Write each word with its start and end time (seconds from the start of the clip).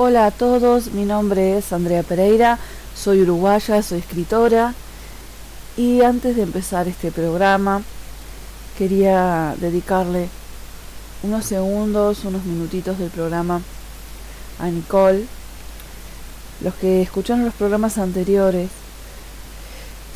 Hola 0.00 0.26
a 0.26 0.30
todos, 0.30 0.92
mi 0.92 1.04
nombre 1.04 1.58
es 1.58 1.72
Andrea 1.72 2.04
Pereira, 2.04 2.60
soy 2.94 3.22
uruguaya, 3.22 3.82
soy 3.82 3.98
escritora 3.98 4.72
y 5.76 6.02
antes 6.02 6.36
de 6.36 6.42
empezar 6.42 6.86
este 6.86 7.10
programa 7.10 7.82
quería 8.78 9.56
dedicarle 9.58 10.28
unos 11.24 11.46
segundos, 11.46 12.24
unos 12.24 12.44
minutitos 12.44 12.96
del 13.00 13.10
programa 13.10 13.60
a 14.60 14.68
Nicole. 14.68 15.26
Los 16.60 16.74
que 16.74 17.02
escucharon 17.02 17.44
los 17.44 17.54
programas 17.54 17.98
anteriores 17.98 18.70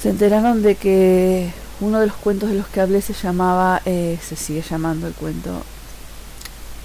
se 0.01 0.11
enteraron 0.11 0.63
de 0.63 0.77
que 0.77 1.51
uno 1.81 1.99
de 1.99 2.07
los 2.07 2.17
cuentos 2.19 2.51
de 2.51 2.55
los 2.55 2.69
que 2.69 2.83
hablé 2.83 3.03
se 3.03 3.15
llamaba, 3.15 3.83
eh, 3.85 4.17
se 4.23 4.37
sigue 4.37 4.63
llamando 4.63 5.09
el 5.09 5.15
cuento 5.15 5.65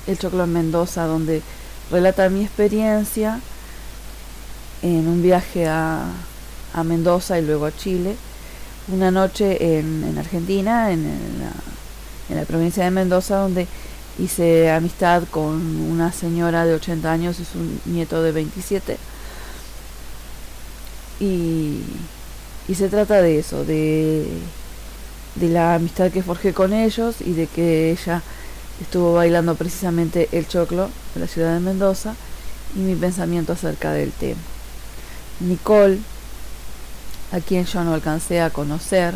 El 0.07 0.17
Choclo 0.17 0.45
en 0.45 0.53
Mendoza, 0.53 1.05
donde 1.05 1.43
relata 1.91 2.29
mi 2.29 2.43
experiencia 2.43 3.39
en 4.81 5.07
un 5.07 5.21
viaje 5.21 5.67
a, 5.67 6.05
a 6.73 6.83
Mendoza 6.83 7.39
y 7.39 7.45
luego 7.45 7.65
a 7.65 7.75
Chile, 7.75 8.15
una 8.89 9.11
noche 9.11 9.79
en, 9.79 10.03
en 10.03 10.17
Argentina, 10.17 10.91
en, 10.91 11.03
la, 11.39 11.51
en 12.29 12.35
la 12.39 12.45
provincia 12.45 12.83
de 12.83 12.91
Mendoza, 12.91 13.37
donde 13.37 13.67
hice 14.19 14.71
amistad 14.71 15.23
con 15.29 15.53
una 15.91 16.11
señora 16.11 16.65
de 16.65 16.73
80 16.75 17.11
años 17.11 17.39
y 17.39 17.45
su 17.45 17.59
nieto 17.89 18.21
de 18.21 18.31
27. 18.31 18.97
Y, 21.19 21.81
y 22.67 22.75
se 22.75 22.89
trata 22.89 23.21
de 23.21 23.39
eso, 23.39 23.65
de, 23.65 24.27
de 25.35 25.49
la 25.49 25.75
amistad 25.75 26.11
que 26.11 26.23
forjé 26.23 26.53
con 26.53 26.73
ellos 26.73 27.15
y 27.21 27.33
de 27.33 27.47
que 27.47 27.91
ella 27.91 28.21
estuvo 28.81 29.13
bailando 29.13 29.55
precisamente 29.55 30.29
el 30.31 30.47
choclo 30.47 30.89
de 31.13 31.21
la 31.21 31.27
ciudad 31.27 31.53
de 31.53 31.59
Mendoza 31.59 32.15
y 32.75 32.79
mi 32.79 32.95
pensamiento 32.95 33.53
acerca 33.53 33.91
del 33.91 34.11
tema. 34.11 34.39
Nicole, 35.39 35.99
a 37.31 37.39
quien 37.39 37.65
yo 37.65 37.83
no 37.83 37.93
alcancé 37.93 38.41
a 38.41 38.49
conocer, 38.49 39.15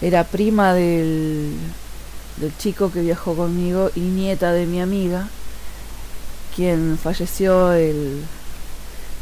era 0.00 0.24
prima 0.24 0.74
del, 0.74 1.54
del 2.36 2.56
chico 2.56 2.92
que 2.92 3.00
viajó 3.00 3.34
conmigo 3.34 3.90
y 3.94 4.00
nieta 4.00 4.52
de 4.52 4.66
mi 4.66 4.80
amiga, 4.80 5.28
quien 6.54 6.98
falleció 7.02 7.72
el, 7.72 8.22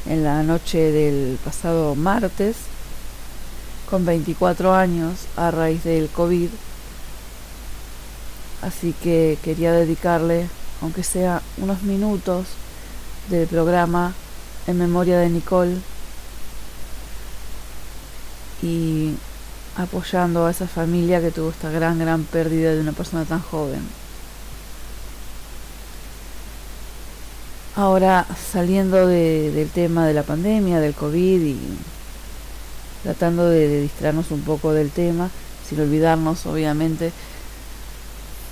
en 0.07 0.25
la 0.25 0.43
noche 0.43 0.93
del 0.93 1.39
pasado 1.45 1.95
martes 1.95 2.57
con 3.89 4.05
24 4.05 4.75
años 4.75 5.27
a 5.37 5.51
raíz 5.51 5.85
del 5.85 6.09
COVID 6.09 6.49
Así 8.63 8.95
que 9.03 9.39
quería 9.43 9.73
dedicarle, 9.73 10.49
aunque 10.81 11.03
sea 11.03 11.43
unos 11.59 11.83
minutos 11.83 12.47
del 13.29 13.47
programa 13.47 14.15
en 14.67 14.79
memoria 14.79 15.19
de 15.19 15.29
Nicole 15.29 15.77
y 18.63 19.15
apoyando 19.77 20.47
a 20.47 20.51
esa 20.51 20.67
familia 20.67 21.21
que 21.21 21.31
tuvo 21.31 21.51
esta 21.51 21.71
gran, 21.71 21.99
gran 21.99 22.25
pérdida 22.25 22.73
de 22.73 22.81
una 22.81 22.93
persona 22.93 23.25
tan 23.25 23.41
joven. 23.41 23.81
Ahora, 27.77 28.27
saliendo 28.53 29.07
del 29.07 29.69
tema 29.69 30.07
de 30.07 30.15
la 30.15 30.23
pandemia, 30.23 30.81
del 30.81 30.95
COVID 30.95 31.43
y 31.43 31.59
tratando 33.03 33.51
de, 33.51 33.69
de 33.69 33.83
distraernos 33.83 34.31
un 34.31 34.41
poco 34.41 34.73
del 34.73 34.91
tema, 34.91 35.29
sin 35.69 35.81
olvidarnos, 35.81 36.47
obviamente, 36.47 37.13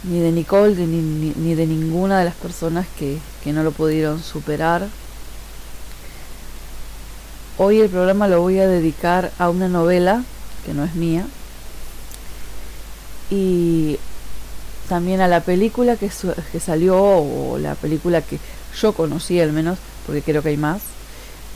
ni 0.05 0.20
de 0.20 0.33
Nicole 0.33 0.74
ni, 0.74 1.33
ni, 1.36 1.55
de 1.55 1.66
ninguna 1.66 2.19
de 2.19 2.27
las 2.27 2.34
personas 2.34 2.86
que, 2.98 3.19
que 3.42 3.52
no 3.52 3.62
lo 3.62 3.72
pudieron 3.72 4.22
superar. 4.22 4.86
Hoy 7.56 7.80
el 7.80 7.88
programa 7.88 8.28
lo 8.28 8.41
voy 8.41 8.58
a 8.58 8.69
dedicar 8.69 9.32
a 9.38 9.48
una 9.48 9.69
novela 9.69 10.25
que 10.66 10.75
no 10.75 10.84
es 10.84 10.94
mía 10.94 11.27
y 13.31 13.98
también 14.88 15.20
a 15.20 15.28
la 15.28 15.41
película 15.41 15.97
que, 15.97 16.10
que 16.53 16.60
salió 16.60 17.00
o 17.00 17.59
la 17.59 17.75
película 17.75 18.20
que 18.20 18.38
yo 18.78 18.93
conocí 18.93 19.41
al 19.41 19.53
menos 19.53 19.78
porque 20.04 20.22
creo 20.22 20.43
que 20.43 20.50
hay 20.50 20.56
más 20.56 20.82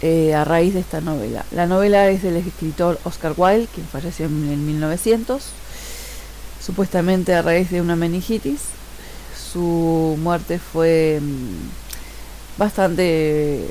eh, 0.01 0.35
a 0.35 0.45
raíz 0.45 0.75
de 0.75 0.81
esta 0.81 1.01
novela. 1.01 1.45
La 1.51 1.67
novela 1.67 2.09
es 2.09 2.23
del 2.23 2.37
escritor 2.37 2.99
Oscar 3.05 3.35
Wilde, 3.37 3.69
quien 3.75 3.87
falleció 3.87 4.27
en, 4.27 4.49
en 4.51 4.65
1900 4.65 5.43
supuestamente 6.69 7.35
a 7.35 7.41
raíz 7.41 7.71
de 7.71 7.81
una 7.81 7.97
meningitis. 7.97 8.61
Su 9.51 10.19
muerte 10.23 10.59
fue 10.59 11.19
mm, 11.19 12.59
bastante 12.59 13.65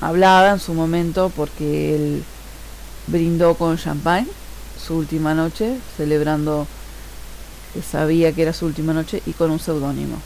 hablada 0.00 0.54
en 0.54 0.58
su 0.58 0.74
momento 0.74 1.30
porque 1.36 1.94
él 1.94 2.24
brindó 3.06 3.54
con 3.54 3.78
champagne 3.78 4.26
su 4.84 4.96
última 4.96 5.34
noche, 5.34 5.76
celebrando 5.96 6.66
que 7.72 7.80
sabía 7.80 8.32
que 8.32 8.42
era 8.42 8.52
su 8.52 8.66
última 8.66 8.92
noche 8.92 9.22
y 9.24 9.32
con 9.32 9.52
un 9.52 9.60
seudónimo. 9.60 10.16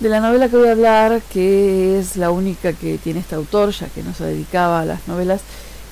De 0.00 0.08
la 0.08 0.18
novela 0.18 0.48
que 0.48 0.56
voy 0.56 0.66
a 0.66 0.72
hablar, 0.72 1.22
que 1.32 2.00
es 2.00 2.16
la 2.16 2.32
única 2.32 2.72
que 2.72 2.98
tiene 2.98 3.20
este 3.20 3.36
autor, 3.36 3.70
ya 3.70 3.86
que 3.86 4.02
no 4.02 4.14
se 4.14 4.24
dedicaba 4.24 4.80
a 4.80 4.84
las 4.84 5.06
novelas, 5.06 5.42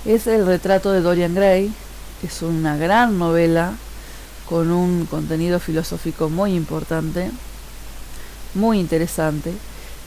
es 0.05 0.27
el 0.27 0.47
retrato 0.47 0.91
de 0.91 1.01
Dorian 1.01 1.37
Gray, 1.37 1.73
es 2.23 2.43
una 2.43 2.77
gran 2.77 3.19
novela 3.19 3.75
con 4.49 4.71
un 4.71 5.07
contenido 5.07 5.61
filosófico 5.61 6.29
muy 6.29 6.55
importante, 6.55 7.31
muy 8.55 8.81
interesante. 8.81 9.53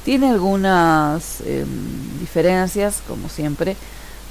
Tiene 0.04 0.30
algunas 0.30 1.42
eh, 1.42 1.66
diferencias, 2.20 3.02
como 3.08 3.30
siempre, 3.30 3.76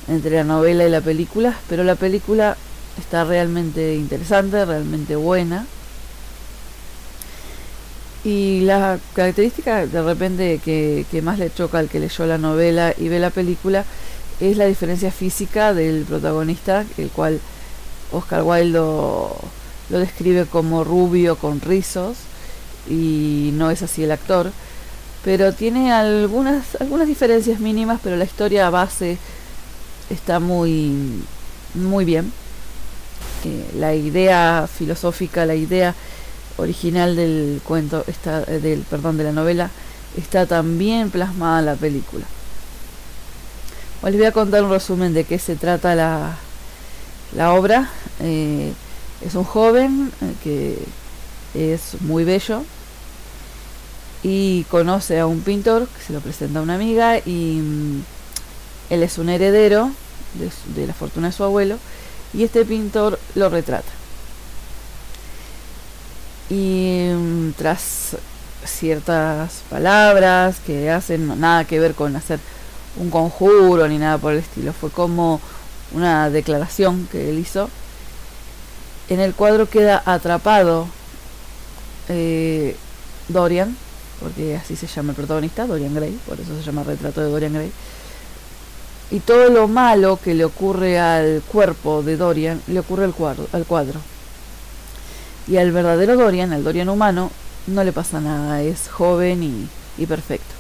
entre 0.09 0.37
la 0.37 0.45
novela 0.45 0.85
y 0.85 0.91
la 0.91 1.01
película, 1.01 1.57
pero 1.69 1.85
la 1.85 1.95
película 1.95 2.57
está 2.99 3.25
realmente 3.25 3.95
interesante, 3.95 4.65
realmente 4.65 5.15
buena. 5.15 5.65
Y 8.25 8.61
la 8.62 8.99
característica 9.15 9.87
de 9.87 10.03
repente 10.03 10.59
que 10.59 11.23
más 11.23 11.39
le 11.39 11.55
choca 11.55 11.79
al 11.79 11.89
que 11.89 12.01
leyó 12.01 12.27
la 12.27 12.37
novela 12.37 12.93
y 12.99 13.09
ve 13.09 13.19
la 13.19 13.31
película 13.31 13.85
es 14.41 14.57
la 14.57 14.67
diferencia 14.67 15.11
física 15.11 15.73
del 15.73 16.05
protagonista, 16.05 16.85
el 16.99 17.11
cual 17.11 17.41
Oscar 18.12 18.43
Wilde 18.43 18.78
lo, 18.78 19.37
describe 19.88 20.47
como 20.47 20.84
rubio 20.84 21.37
con 21.37 21.60
rizos 21.60 22.16
y 22.88 23.50
no 23.54 23.71
es 23.71 23.82
así 23.82 24.04
el 24.04 24.12
actor, 24.12 24.53
pero 25.25 25.53
tiene 25.53 25.93
algunas, 25.93 26.81
algunas 26.81 27.06
diferencias 27.06 27.60
mínimas, 27.60 28.00
pero 28.03 28.16
la 28.16 28.25
historia 28.25 28.70
base 28.70 29.19
está 30.09 30.41
muy, 30.41 31.22
muy 31.75 32.04
bien. 32.04 32.32
Eh, 33.44 33.70
la 33.76 33.94
idea 33.94 34.69
filosófica, 34.72 35.47
la 35.47 35.54
idea 35.54 35.94
original 36.56 37.16
del 37.16 37.60
cuento, 37.65 38.04
está, 38.06 38.44
eh, 38.47 38.60
del, 38.60 38.81
perdón, 38.81 39.16
de 39.16 39.25
la 39.25 39.32
novela, 39.32 39.70
está 40.16 40.47
también 40.47 41.10
plasmada 41.10 41.60
en 41.60 41.66
la 41.66 41.75
película. 41.75 42.25
les 44.04 44.16
voy 44.16 44.25
a 44.25 44.32
contar 44.32 44.62
un 44.62 44.70
resumen 44.70 45.15
de 45.15 45.25
qué 45.25 45.38
se 45.38 45.56
trata 45.56 45.94
la, 45.94 46.37
la 47.35 47.55
obra. 47.55 47.91
Eh, 48.21 48.73
es 49.25 49.35
un 49.35 49.45
joven 49.45 50.13
eh, 50.21 50.35
que 50.43 51.73
es 51.73 52.01
muy 52.01 52.25
bello 52.25 52.63
y 54.23 54.65
conoce 54.65 55.19
a 55.19 55.27
un 55.27 55.41
pintor 55.41 55.89
que 55.89 56.03
se 56.03 56.13
lo 56.13 56.21
presenta 56.21 56.59
a 56.59 56.63
una 56.63 56.75
amiga 56.75 57.19
y 57.19 57.61
mm, 57.63 58.03
él 58.91 59.03
es 59.03 59.19
un 59.19 59.29
heredero 59.29 59.91
de, 60.75 60.87
la 60.87 60.95
fortuna 60.95 61.29
de 61.29 61.33
su 61.33 61.45
abuelo 61.45 61.79
y 62.33 62.45
este 62.45 62.65
pintor 62.65 63.19
lo 63.35 63.49
retrata. 63.49 63.91
Y 66.49 67.09
mm, 67.12 67.53
tras 67.57 68.17
ciertas 68.65 69.62
palabras 69.71 70.59
que 70.67 70.91
hacen 70.91 71.41
nada 71.41 71.65
que 71.65 71.81
ver 71.81 71.94
con 71.94 72.15
hacer 72.17 72.38
un 72.97 73.11
conjuro 73.11 73.88
ni 73.88 73.99
nada 73.99 74.19
por 74.19 74.33
el 74.33 74.41
estilo, 74.41 74.73
fue 74.73 74.91
como 74.91 75.41
una 75.92 76.31
declaración 76.31 77.08
que 77.10 77.31
él 77.31 77.38
hizo. 77.38 77.69
En 79.08 79.20
el 79.20 79.34
cuadro 79.34 79.69
queda 79.69 80.02
atrapado 80.04 80.87
eh, 82.08 82.76
Dorian, 83.28 83.76
porque 84.20 84.56
así 84.56 84.76
se 84.76 84.87
llama 84.87 85.10
el 85.10 85.16
protagonista, 85.16 85.66
Dorian 85.66 85.94
Gray, 85.94 86.19
por 86.26 86.38
eso 86.38 86.56
se 86.56 86.62
llama 86.62 86.84
retrato 86.84 87.20
de 87.20 87.31
Dorian 87.31 87.54
Gray. 87.54 87.72
Y 89.10 89.20
todo 89.20 89.48
lo 89.50 89.66
malo 89.66 90.19
que 90.22 90.34
le 90.34 90.44
ocurre 90.44 91.00
al 91.00 91.42
cuerpo 91.42 92.02
de 92.02 92.16
Dorian 92.16 92.62
le 92.69 92.78
ocurre 92.78 93.04
al 93.04 93.14
cuadro, 93.14 93.48
al 93.52 93.64
cuadro. 93.64 94.00
Y 95.48 95.56
al 95.56 95.72
verdadero 95.72 96.16
Dorian, 96.16 96.52
al 96.52 96.62
Dorian 96.62 96.88
humano, 96.88 97.32
no 97.66 97.82
le 97.82 97.92
pasa 97.92 98.20
nada, 98.20 98.62
es 98.62 98.88
joven 98.88 99.42
y, 99.42 99.69
y 100.00 100.06
perfecto. 100.06 100.54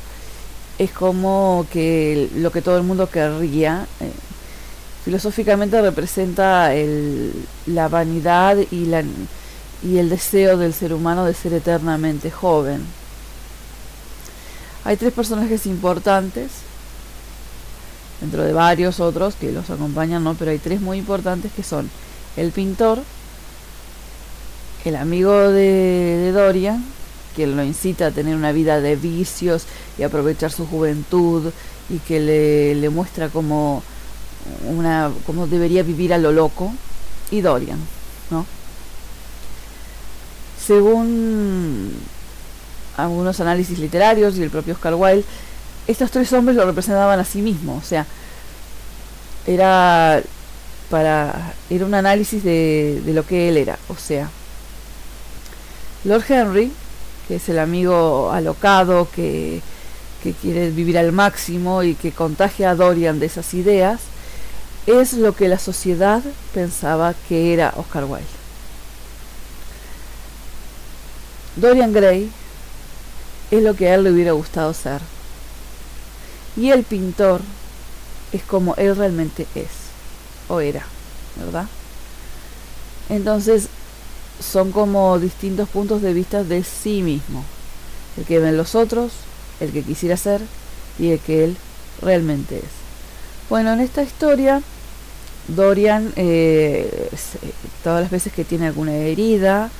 Es 0.78 0.90
como 0.90 1.66
que 1.70 2.28
lo 2.36 2.50
que 2.50 2.62
todo 2.62 2.76
el 2.76 2.82
mundo 2.82 3.08
querría, 3.08 3.86
eh, 4.00 4.10
filosóficamente 5.04 5.80
representa 5.80 6.74
el, 6.74 7.32
la 7.66 7.88
vanidad 7.88 8.56
y, 8.70 8.86
la, 8.86 9.02
y 9.82 9.98
el 9.98 10.10
deseo 10.10 10.56
del 10.56 10.74
ser 10.74 10.92
humano 10.92 11.24
de 11.24 11.34
ser 11.34 11.54
eternamente 11.54 12.30
joven. 12.30 12.84
Hay 14.84 14.96
tres 14.96 15.12
personajes 15.12 15.66
importantes, 15.66 16.50
dentro 18.20 18.42
de 18.42 18.52
varios 18.52 19.00
otros 19.00 19.34
que 19.34 19.52
los 19.52 19.70
acompañan, 19.70 20.22
¿no? 20.24 20.34
Pero 20.34 20.50
hay 20.50 20.58
tres 20.58 20.80
muy 20.80 20.98
importantes 20.98 21.52
que 21.52 21.62
son 21.62 21.90
el 22.36 22.50
pintor, 22.50 22.98
el 24.84 24.96
amigo 24.96 25.32
de, 25.50 26.30
Dorian, 26.32 26.84
que 27.36 27.46
lo 27.46 27.62
incita 27.62 28.06
a 28.06 28.10
tener 28.10 28.36
una 28.36 28.52
vida 28.52 28.80
de 28.80 28.96
vicios 28.96 29.64
y 29.98 30.02
aprovechar 30.02 30.50
su 30.50 30.66
juventud 30.66 31.52
y 31.88 31.98
que 31.98 32.20
le, 32.20 32.74
le 32.74 32.88
muestra 32.90 33.28
como 33.28 33.82
una 34.66 35.10
cómo 35.26 35.46
debería 35.46 35.82
vivir 35.82 36.12
a 36.12 36.18
lo 36.18 36.32
loco 36.32 36.72
y 37.30 37.40
Dorian, 37.40 37.78
¿no? 38.30 38.46
Según 40.64 41.92
algunos 42.96 43.40
análisis 43.40 43.78
literarios 43.78 44.36
y 44.36 44.42
el 44.42 44.50
propio 44.50 44.74
Oscar 44.74 44.94
Wilde, 44.94 45.24
estos 45.86 46.10
tres 46.10 46.32
hombres 46.32 46.56
lo 46.56 46.64
representaban 46.64 47.18
a 47.18 47.24
sí 47.24 47.42
mismos, 47.42 47.82
o 47.82 47.86
sea, 47.86 48.06
era 49.46 50.22
para 50.90 51.54
era 51.70 51.86
un 51.86 51.94
análisis 51.94 52.42
de, 52.42 53.00
de 53.04 53.12
lo 53.12 53.26
que 53.26 53.48
él 53.48 53.56
era, 53.56 53.78
o 53.88 53.96
sea, 53.96 54.28
Lord 56.04 56.24
Henry, 56.28 56.72
que 57.28 57.36
es 57.36 57.48
el 57.48 57.58
amigo 57.58 58.30
alocado 58.32 59.08
que, 59.14 59.60
que 60.22 60.32
quiere 60.32 60.70
vivir 60.70 60.98
al 60.98 61.12
máximo 61.12 61.82
y 61.82 61.94
que 61.94 62.12
contagia 62.12 62.70
a 62.70 62.74
Dorian 62.74 63.18
de 63.20 63.26
esas 63.26 63.52
ideas, 63.54 64.00
es 64.86 65.12
lo 65.12 65.34
que 65.34 65.48
la 65.48 65.58
sociedad 65.58 66.22
pensaba 66.54 67.14
que 67.28 67.52
era 67.52 67.74
Oscar 67.76 68.04
Wilde. 68.04 68.26
Dorian 71.56 71.92
Gray 71.92 72.30
es 73.50 73.62
lo 73.62 73.74
que 73.74 73.88
a 73.88 73.94
él 73.94 74.04
le 74.04 74.12
hubiera 74.12 74.32
gustado 74.32 74.72
ser. 74.72 75.00
Y 76.56 76.70
el 76.70 76.84
pintor 76.84 77.40
es 78.32 78.42
como 78.42 78.74
él 78.76 78.96
realmente 78.96 79.46
es, 79.54 79.68
o 80.48 80.60
era, 80.60 80.84
¿verdad? 81.36 81.66
Entonces 83.08 83.68
son 84.40 84.72
como 84.72 85.18
distintos 85.18 85.68
puntos 85.68 86.02
de 86.02 86.14
vista 86.14 86.44
de 86.44 86.64
sí 86.64 87.02
mismo. 87.02 87.44
El 88.16 88.24
que 88.24 88.38
ven 88.38 88.56
los 88.56 88.74
otros, 88.74 89.12
el 89.60 89.72
que 89.72 89.82
quisiera 89.82 90.16
ser 90.16 90.40
y 90.98 91.10
el 91.10 91.18
que 91.20 91.44
él 91.44 91.56
realmente 92.00 92.58
es. 92.58 92.79
Bueno, 93.50 93.72
en 93.72 93.80
esta 93.80 94.04
historia, 94.04 94.62
Dorian, 95.48 96.12
eh, 96.14 97.10
todas 97.82 98.00
las 98.00 98.10
veces 98.12 98.32
que 98.32 98.44
tiene 98.44 98.68
alguna 98.68 98.94
herida, 98.94 99.70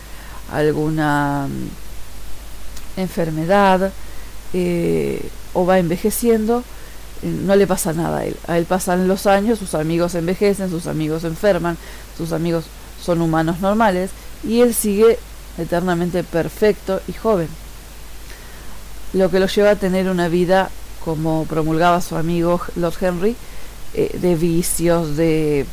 alguna 0.51 1.47
mm, 1.49 3.01
enfermedad, 3.01 3.93
eh, 4.55 5.23
o 5.53 5.65
va 5.67 5.79
envejeciendo, 5.79 6.65
no 7.23 7.55
le 7.55 7.69
pasa 7.69 7.93
nada 7.93 8.19
a 8.19 8.25
él. 8.25 8.37
A 8.49 8.59
él 8.59 8.65
pasan 8.65 9.07
los 9.07 9.29
años, 9.29 9.61
sus 9.61 9.77
amigos 9.77 10.17
envejecen, 10.17 10.69
sus 10.69 10.89
amigos 10.89 11.23
enferman, 11.23 11.79
sus 12.19 12.33
amigos 12.33 12.65
son 13.01 13.21
humanos 13.21 13.61
normales 13.61 14.11
y 14.43 14.63
él 14.63 14.75
sigue 14.75 15.17
eternamente 15.59 16.25
perfecto 16.25 17.01
y 17.07 17.13
joven. 17.13 17.47
Lo 19.13 19.31
que 19.31 19.39
lo 19.39 19.47
lleva 19.47 19.71
a 19.71 19.77
tener 19.77 20.09
una 20.09 20.27
vida, 20.27 20.71
como 21.05 21.45
promulgaba 21.45 22.01
su 22.01 22.17
amigo 22.17 22.61
Lord 22.75 22.95
Henry, 23.01 23.37
eh, 23.95 24.17
de 24.21 24.37
vicios, 24.37 25.17
de 25.17 25.67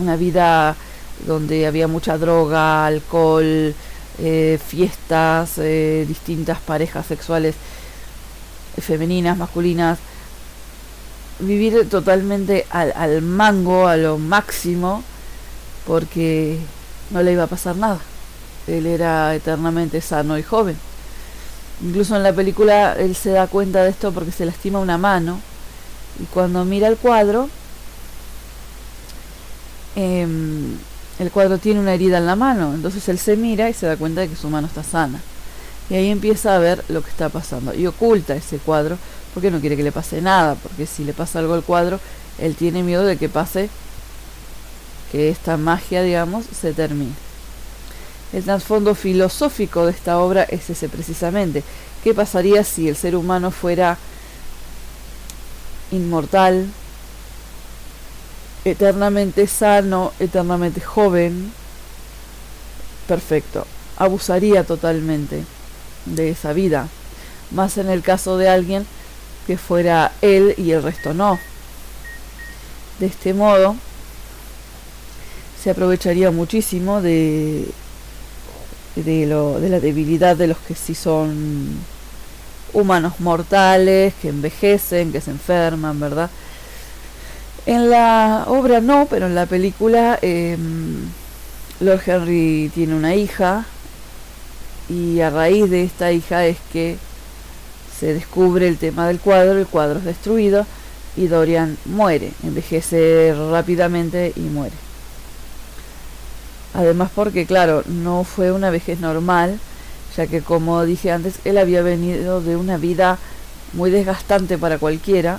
una 0.00 0.16
vida 0.16 0.76
donde 1.26 1.66
había 1.66 1.88
mucha 1.88 2.18
droga, 2.18 2.86
alcohol, 2.86 3.74
eh, 4.18 4.58
fiestas, 4.66 5.58
eh, 5.58 6.04
distintas 6.08 6.58
parejas 6.60 7.06
sexuales 7.06 7.54
femeninas, 8.80 9.36
masculinas, 9.38 9.98
vivir 11.40 11.88
totalmente 11.88 12.66
al, 12.70 12.92
al 12.96 13.22
mango, 13.22 13.86
a 13.86 13.96
lo 13.96 14.18
máximo, 14.18 15.04
porque 15.86 16.58
no 17.10 17.22
le 17.22 17.32
iba 17.32 17.44
a 17.44 17.48
pasar 17.48 17.76
nada. 17.76 18.00
Él 18.66 18.86
era 18.86 19.34
eternamente 19.34 20.00
sano 20.00 20.38
y 20.38 20.42
joven. 20.42 20.76
Incluso 21.82 22.16
en 22.16 22.24
la 22.24 22.32
película 22.32 22.94
él 22.94 23.14
se 23.14 23.30
da 23.30 23.46
cuenta 23.46 23.84
de 23.84 23.90
esto 23.90 24.12
porque 24.12 24.32
se 24.32 24.44
lastima 24.44 24.80
una 24.80 24.98
mano 24.98 25.40
y 26.18 26.24
cuando 26.24 26.64
mira 26.64 26.88
el 26.88 26.96
cuadro, 26.96 27.48
eh, 29.96 30.26
el 31.18 31.30
cuadro 31.30 31.58
tiene 31.58 31.80
una 31.80 31.94
herida 31.94 32.18
en 32.18 32.26
la 32.26 32.36
mano, 32.36 32.74
entonces 32.74 33.08
él 33.08 33.18
se 33.18 33.36
mira 33.36 33.68
y 33.68 33.74
se 33.74 33.86
da 33.86 33.96
cuenta 33.96 34.20
de 34.20 34.28
que 34.28 34.36
su 34.36 34.48
mano 34.48 34.66
está 34.66 34.82
sana. 34.82 35.20
Y 35.90 35.94
ahí 35.94 36.10
empieza 36.10 36.54
a 36.54 36.58
ver 36.58 36.84
lo 36.88 37.02
que 37.02 37.10
está 37.10 37.28
pasando 37.28 37.74
y 37.74 37.86
oculta 37.86 38.34
ese 38.34 38.58
cuadro 38.58 38.98
porque 39.32 39.50
no 39.50 39.60
quiere 39.60 39.76
que 39.76 39.82
le 39.82 39.92
pase 39.92 40.20
nada, 40.20 40.54
porque 40.56 40.86
si 40.86 41.04
le 41.04 41.12
pasa 41.12 41.38
algo 41.38 41.54
al 41.54 41.62
cuadro, 41.62 42.00
él 42.38 42.54
tiene 42.54 42.82
miedo 42.82 43.04
de 43.04 43.16
que 43.16 43.28
pase 43.28 43.70
que 45.10 45.30
esta 45.30 45.56
magia, 45.56 46.02
digamos, 46.02 46.44
se 46.46 46.72
termine. 46.72 47.12
El 48.32 48.44
trasfondo 48.44 48.94
filosófico 48.94 49.86
de 49.86 49.92
esta 49.92 50.18
obra 50.18 50.42
es 50.42 50.68
ese 50.68 50.88
precisamente. 50.88 51.62
¿Qué 52.04 52.14
pasaría 52.14 52.62
si 52.62 52.88
el 52.88 52.96
ser 52.96 53.16
humano 53.16 53.50
fuera 53.50 53.96
inmortal, 55.90 56.66
eternamente 58.64 59.46
sano, 59.46 60.12
eternamente 60.18 60.80
joven? 60.80 61.52
Perfecto. 63.06 63.66
Abusaría 63.96 64.64
totalmente 64.64 65.44
de 66.06 66.30
esa 66.30 66.52
vida. 66.52 66.88
Más 67.50 67.78
en 67.78 67.88
el 67.88 68.02
caso 68.02 68.36
de 68.36 68.48
alguien 68.48 68.86
que 69.46 69.56
fuera 69.56 70.12
él 70.20 70.54
y 70.58 70.72
el 70.72 70.82
resto 70.82 71.14
no. 71.14 71.38
De 73.00 73.06
este 73.06 73.32
modo, 73.32 73.76
se 75.62 75.70
aprovecharía 75.70 76.30
muchísimo 76.30 77.00
de, 77.00 77.66
de, 78.96 79.26
lo, 79.26 79.60
de 79.60 79.68
la 79.68 79.80
debilidad 79.80 80.36
de 80.36 80.48
los 80.48 80.58
que 80.58 80.74
sí 80.74 80.94
son 80.94 81.78
humanos 82.72 83.20
mortales, 83.20 84.14
que 84.20 84.28
envejecen, 84.28 85.12
que 85.12 85.20
se 85.20 85.30
enferman, 85.30 85.98
¿verdad? 86.00 86.30
En 87.66 87.90
la 87.90 88.44
obra 88.46 88.80
no, 88.80 89.06
pero 89.10 89.26
en 89.26 89.34
la 89.34 89.46
película 89.46 90.18
eh, 90.22 90.56
Lord 91.80 92.00
Henry 92.06 92.70
tiene 92.74 92.94
una 92.94 93.14
hija 93.14 93.66
y 94.88 95.20
a 95.20 95.30
raíz 95.30 95.68
de 95.70 95.82
esta 95.82 96.12
hija 96.12 96.46
es 96.46 96.56
que 96.72 96.96
se 97.98 98.14
descubre 98.14 98.66
el 98.68 98.78
tema 98.78 99.06
del 99.06 99.20
cuadro, 99.20 99.58
el 99.58 99.66
cuadro 99.66 99.98
es 99.98 100.04
destruido 100.04 100.66
y 101.16 101.26
Dorian 101.26 101.76
muere, 101.84 102.32
envejece 102.42 103.34
rápidamente 103.50 104.32
y 104.36 104.40
muere. 104.40 104.76
Además 106.74 107.10
porque, 107.14 107.44
claro, 107.44 107.82
no 107.86 108.24
fue 108.24 108.52
una 108.52 108.70
vejez 108.70 109.00
normal, 109.00 109.58
ya 110.18 110.26
que 110.26 110.42
como 110.42 110.84
dije 110.84 111.12
antes, 111.12 111.34
él 111.44 111.58
había 111.58 111.80
venido 111.80 112.40
de 112.40 112.56
una 112.56 112.76
vida 112.76 113.18
muy 113.72 113.88
desgastante 113.92 114.58
para 114.58 114.78
cualquiera, 114.78 115.38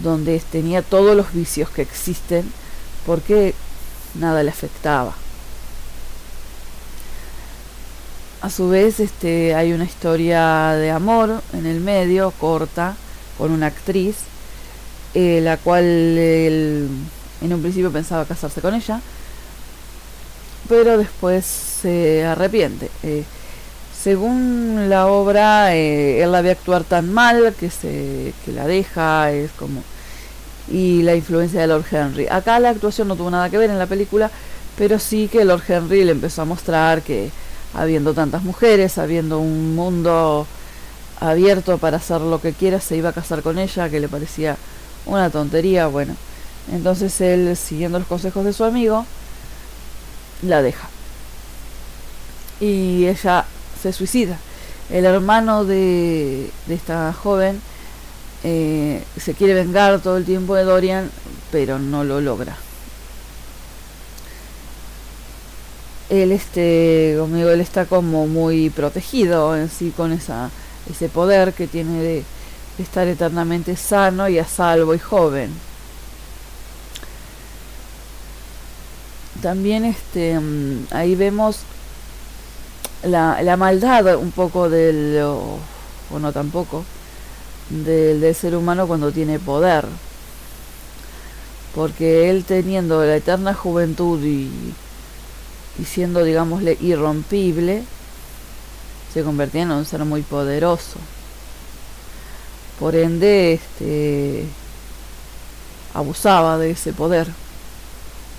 donde 0.00 0.40
tenía 0.52 0.82
todos 0.82 1.16
los 1.16 1.32
vicios 1.32 1.70
que 1.70 1.82
existen, 1.82 2.44
porque 3.04 3.52
nada 4.14 4.44
le 4.44 4.50
afectaba. 4.50 5.12
A 8.42 8.48
su 8.48 8.68
vez, 8.68 9.00
este, 9.00 9.56
hay 9.56 9.72
una 9.72 9.84
historia 9.84 10.74
de 10.74 10.92
amor 10.92 11.42
en 11.52 11.66
el 11.66 11.80
medio, 11.80 12.30
corta, 12.30 12.94
con 13.36 13.50
una 13.50 13.66
actriz, 13.66 14.18
eh, 15.14 15.40
la 15.42 15.56
cual 15.56 15.82
él 15.82 16.88
en 17.40 17.52
un 17.52 17.60
principio 17.60 17.90
pensaba 17.90 18.24
casarse 18.24 18.60
con 18.60 18.72
ella, 18.72 19.00
pero 20.68 20.96
después 20.96 21.44
se 21.44 22.24
arrepiente. 22.24 22.88
Eh, 23.02 23.24
según 24.06 24.88
la 24.88 25.08
obra, 25.08 25.74
eh, 25.74 26.22
él 26.22 26.30
la 26.30 26.40
ve 26.40 26.52
actuar 26.52 26.84
tan 26.84 27.12
mal 27.12 27.52
que 27.58 27.70
se 27.70 28.32
que 28.44 28.52
la 28.52 28.64
deja, 28.64 29.32
es 29.32 29.50
como 29.58 29.82
y 30.68 31.02
la 31.02 31.16
influencia 31.16 31.60
de 31.60 31.66
Lord 31.66 31.86
Henry. 31.90 32.28
Acá 32.30 32.60
la 32.60 32.70
actuación 32.70 33.08
no 33.08 33.16
tuvo 33.16 33.32
nada 33.32 33.50
que 33.50 33.58
ver 33.58 33.68
en 33.68 33.80
la 33.80 33.88
película, 33.88 34.30
pero 34.78 35.00
sí 35.00 35.26
que 35.26 35.44
Lord 35.44 35.64
Henry 35.66 36.04
le 36.04 36.12
empezó 36.12 36.42
a 36.42 36.44
mostrar 36.44 37.02
que 37.02 37.32
habiendo 37.74 38.14
tantas 38.14 38.44
mujeres, 38.44 38.96
habiendo 38.96 39.40
un 39.40 39.74
mundo 39.74 40.46
abierto 41.18 41.76
para 41.78 41.96
hacer 41.96 42.20
lo 42.20 42.40
que 42.40 42.52
quiera, 42.52 42.78
se 42.78 42.96
iba 42.96 43.08
a 43.08 43.12
casar 43.12 43.42
con 43.42 43.58
ella, 43.58 43.90
que 43.90 43.98
le 43.98 44.08
parecía 44.08 44.56
una 45.04 45.30
tontería, 45.30 45.88
bueno. 45.88 46.14
Entonces 46.72 47.20
él, 47.20 47.56
siguiendo 47.56 47.98
los 47.98 48.06
consejos 48.06 48.44
de 48.44 48.52
su 48.52 48.62
amigo, 48.62 49.04
la 50.42 50.62
deja. 50.62 50.88
Y 52.60 53.06
ella 53.06 53.46
suicida. 53.92 54.38
El 54.90 55.04
hermano 55.04 55.64
de, 55.64 56.50
de 56.66 56.74
esta 56.74 57.12
joven 57.12 57.60
eh, 58.44 59.02
se 59.16 59.34
quiere 59.34 59.54
vengar 59.54 60.00
todo 60.00 60.16
el 60.16 60.24
tiempo 60.24 60.54
de 60.54 60.64
Dorian, 60.64 61.10
pero 61.50 61.78
no 61.78 62.04
lo 62.04 62.20
logra. 62.20 62.56
Él, 66.08 66.30
este, 66.30 67.16
conmigo, 67.18 67.50
él 67.50 67.60
está 67.60 67.86
como 67.86 68.28
muy 68.28 68.70
protegido 68.70 69.56
en 69.56 69.68
sí 69.68 69.92
con 69.96 70.12
esa 70.12 70.50
ese 70.90 71.08
poder 71.08 71.52
que 71.52 71.66
tiene 71.66 72.00
de 72.00 72.24
estar 72.78 73.06
eternamente 73.08 73.76
sano 73.76 74.28
y 74.28 74.38
a 74.38 74.46
salvo 74.46 74.94
y 74.94 74.98
joven. 74.98 75.50
También 79.42 79.84
este, 79.84 80.38
mm, 80.38 80.86
ahí 80.90 81.14
vemos 81.14 81.58
la, 83.02 83.42
la 83.42 83.56
maldad 83.56 84.16
un 84.16 84.30
poco 84.30 84.68
del, 84.68 85.20
o, 85.22 85.58
no 86.18 86.32
tampoco, 86.32 86.84
del, 87.70 88.20
del 88.20 88.34
ser 88.34 88.56
humano 88.56 88.86
cuando 88.86 89.12
tiene 89.12 89.38
poder. 89.38 89.84
Porque 91.74 92.30
él 92.30 92.44
teniendo 92.44 93.04
la 93.04 93.16
eterna 93.16 93.52
juventud 93.52 94.22
y, 94.24 94.50
y 95.78 95.84
siendo, 95.84 96.24
digámosle, 96.24 96.78
irrompible, 96.80 97.84
se 99.12 99.22
convertía 99.22 99.62
en 99.62 99.72
un 99.72 99.84
ser 99.84 100.04
muy 100.04 100.22
poderoso. 100.22 100.98
Por 102.78 102.94
ende, 102.94 103.54
este, 103.54 104.44
abusaba 105.94 106.58
de 106.58 106.70
ese 106.70 106.92
poder 106.92 107.26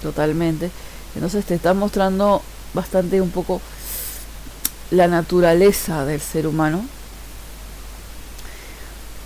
totalmente. 0.01 0.69
Entonces 1.15 1.45
te 1.45 1.55
está 1.55 1.73
mostrando 1.73 2.41
bastante 2.73 3.21
un 3.21 3.31
poco 3.31 3.61
la 4.91 5.07
naturaleza 5.07 6.05
del 6.05 6.21
ser 6.21 6.47
humano. 6.47 6.85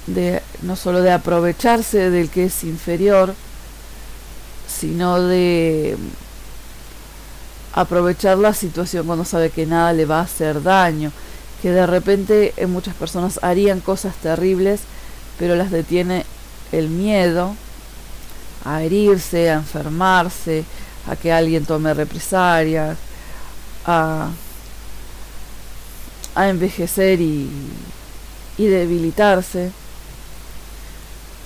De, 0.08 0.42
no 0.64 0.76
solo 0.76 1.02
de 1.02 1.12
aprovecharse 1.12 2.10
del 2.10 2.30
que 2.30 2.46
es 2.46 2.64
inferior, 2.64 3.36
sino 4.68 5.22
de 5.22 5.96
aprovechar 7.74 8.38
la 8.38 8.54
situación 8.54 9.06
cuando 9.06 9.26
sabe 9.26 9.52
que 9.52 9.66
nada 9.66 9.94
le 9.94 10.06
va 10.06 10.20
a 10.20 10.24
hacer 10.24 10.64
daño, 10.64 11.12
que 11.62 11.72
de 11.72 11.86
repente 11.86 12.54
en 12.58 12.72
muchas 12.72 12.96
personas 12.96 13.40
harían 13.44 13.80
cosas 13.80 14.16
terribles 14.16 14.82
pero 15.42 15.56
las 15.56 15.72
detiene 15.72 16.24
el 16.72 16.88
miedo 16.88 17.56
a 18.64 18.84
herirse, 18.84 19.50
a 19.50 19.56
enfermarse, 19.56 20.64
a 21.10 21.16
que 21.16 21.34
alguien 21.34 21.66
tome 21.66 21.96
represalias, 21.96 22.96
a, 23.84 24.30
a 26.36 26.50
envejecer 26.50 27.22
y, 27.22 27.50
y 28.58 28.66
debilitarse, 28.66 29.72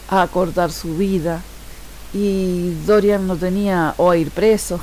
a 0.09 0.27
cortar 0.27 0.71
su 0.71 0.95
vida. 0.95 1.41
Y 2.13 2.73
Dorian 2.85 3.27
no 3.27 3.35
tenía, 3.35 3.93
o 3.97 4.09
a 4.09 4.17
ir 4.17 4.31
preso, 4.31 4.79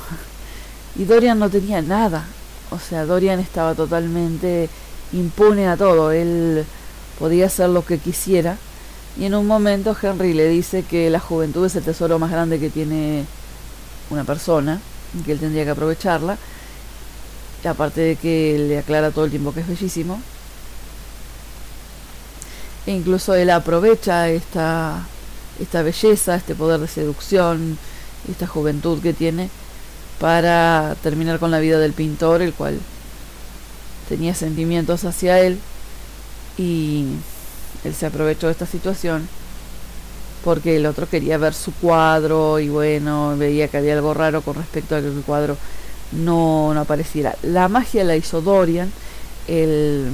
y 0.95 1.05
Dorian 1.05 1.39
no 1.39 1.49
tenía 1.49 1.81
nada. 1.81 2.25
O 2.69 2.79
sea, 2.79 3.05
Dorian 3.05 3.39
estaba 3.39 3.75
totalmente 3.75 4.69
impune 5.11 5.67
a 5.67 5.77
todo, 5.77 6.11
él 6.11 6.65
podía 7.19 7.45
hacer 7.45 7.69
lo 7.69 7.85
que 7.85 7.99
quisiera 7.99 8.57
y 9.17 9.25
en 9.25 9.35
un 9.35 9.45
momento 9.45 9.95
Henry 9.99 10.33
le 10.33 10.47
dice 10.49 10.83
que 10.83 11.09
la 11.09 11.19
juventud 11.19 11.65
es 11.65 11.75
el 11.75 11.83
tesoro 11.83 12.17
más 12.17 12.31
grande 12.31 12.59
que 12.59 12.69
tiene 12.69 13.25
una 14.09 14.23
persona 14.23 14.81
y 15.17 15.21
que 15.21 15.33
él 15.33 15.39
tendría 15.39 15.65
que 15.65 15.69
aprovecharla. 15.69 16.37
Aparte 17.65 18.01
de 18.01 18.15
que 18.15 18.57
le 18.57 18.77
aclara 18.77 19.11
todo 19.11 19.25
el 19.25 19.31
tiempo 19.31 19.53
que 19.53 19.61
es 19.61 19.67
bellísimo. 19.67 20.21
E 22.85 22.91
incluso 22.91 23.33
él 23.33 23.49
aprovecha 23.49 24.29
esta, 24.29 25.05
esta 25.59 25.81
belleza, 25.81 26.35
este 26.35 26.55
poder 26.55 26.81
de 26.81 26.87
seducción, 26.87 27.77
esta 28.29 28.47
juventud 28.47 29.01
que 29.01 29.13
tiene 29.13 29.49
para 30.19 30.95
terminar 31.01 31.39
con 31.39 31.51
la 31.51 31.59
vida 31.59 31.79
del 31.79 31.93
pintor, 31.93 32.41
el 32.41 32.53
cual 32.53 32.79
tenía 34.09 34.35
sentimientos 34.35 35.05
hacia 35.05 35.39
él 35.39 35.59
y 36.57 37.05
él 37.83 37.95
se 37.95 38.05
aprovechó 38.05 38.47
de 38.47 38.51
esta 38.51 38.65
situación 38.65 39.27
porque 40.43 40.75
el 40.75 40.85
otro 40.85 41.07
quería 41.07 41.37
ver 41.37 41.53
su 41.53 41.73
cuadro 41.73 42.59
y 42.59 42.69
bueno, 42.69 43.35
veía 43.37 43.69
que 43.69 43.77
había 43.77 43.93
algo 43.93 44.13
raro 44.13 44.41
con 44.41 44.55
respecto 44.55 44.95
a 44.95 44.99
que 44.99 45.07
el 45.07 45.23
cuadro 45.25 45.57
no, 46.17 46.73
no 46.73 46.81
apareciera. 46.81 47.35
La 47.43 47.67
magia 47.67 48.03
la 48.03 48.15
hizo 48.15 48.41
Dorian, 48.41 48.91
el, 49.47 50.09